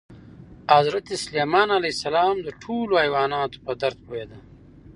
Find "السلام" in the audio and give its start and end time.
1.97-2.35